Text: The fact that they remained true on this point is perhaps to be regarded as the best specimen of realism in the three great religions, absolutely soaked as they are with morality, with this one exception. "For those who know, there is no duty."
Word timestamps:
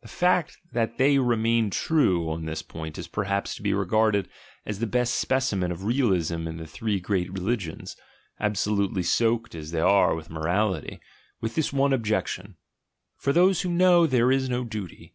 The 0.00 0.08
fact 0.08 0.56
that 0.72 0.96
they 0.96 1.18
remained 1.18 1.74
true 1.74 2.30
on 2.30 2.46
this 2.46 2.62
point 2.62 2.96
is 2.96 3.06
perhaps 3.06 3.54
to 3.54 3.62
be 3.62 3.74
regarded 3.74 4.30
as 4.64 4.78
the 4.78 4.86
best 4.86 5.16
specimen 5.20 5.70
of 5.70 5.84
realism 5.84 6.48
in 6.48 6.56
the 6.56 6.66
three 6.66 6.98
great 6.98 7.30
religions, 7.30 7.94
absolutely 8.40 9.02
soaked 9.02 9.54
as 9.54 9.70
they 9.70 9.80
are 9.82 10.14
with 10.14 10.30
morality, 10.30 11.00
with 11.42 11.54
this 11.54 11.70
one 11.70 11.92
exception. 11.92 12.56
"For 13.18 13.34
those 13.34 13.60
who 13.60 13.68
know, 13.68 14.06
there 14.06 14.32
is 14.32 14.48
no 14.48 14.64
duty." 14.64 15.14